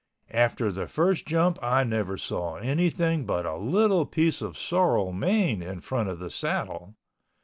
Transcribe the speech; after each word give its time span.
After 0.33 0.71
the 0.71 0.87
first 0.87 1.27
jump 1.27 1.59
I 1.61 1.83
never 1.83 2.17
saw 2.17 2.55
anything 2.55 3.23
but 3.27 3.45
a 3.45 3.55
little 3.55 4.07
piece 4.07 4.41
of 4.41 4.57
sorrel 4.57 5.13
mane 5.13 5.61
in 5.61 5.79
front 5.79 6.09
of 6.09 6.17
the 6.17 6.31
saddle. 6.31 6.95